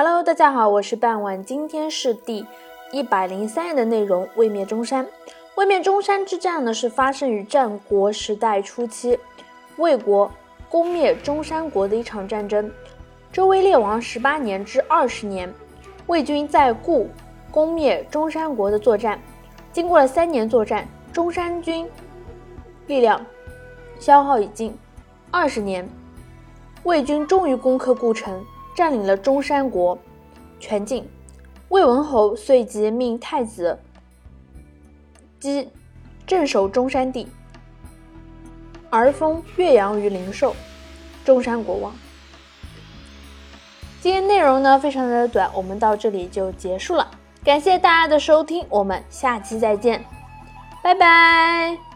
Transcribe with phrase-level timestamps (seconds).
[0.00, 2.46] Hello，大家好，我是半晚，今天是第
[2.92, 4.28] 一百零三页的内容。
[4.36, 5.04] 魏灭中山，
[5.56, 9.18] 魏灭中山之战呢，是发生于战国时代初期，
[9.76, 10.30] 魏国
[10.68, 12.70] 攻灭中山国的一场战争。
[13.32, 15.52] 周威烈王十八年至二十年，
[16.06, 17.10] 魏军在故
[17.50, 19.20] 攻灭中山国的作战，
[19.72, 21.90] 经过了三年作战，中山军
[22.86, 23.20] 力量
[23.98, 24.78] 消耗已尽。
[25.32, 25.88] 二十年，
[26.84, 28.40] 魏军终于攻克故城。
[28.78, 29.98] 占领了中山国。
[30.60, 31.04] 全境，
[31.68, 33.76] 魏文侯遂即命太子
[35.40, 35.68] 姬
[36.24, 37.26] 镇守中山地，
[38.88, 40.54] 而封岳阳于灵寿，
[41.24, 41.92] 中山国王。
[44.00, 47.10] 今天内容呢非常的短，我们到这里就结束了，
[47.42, 50.04] 感谢大家的收听，我们下期再见，
[50.84, 51.87] 拜拜。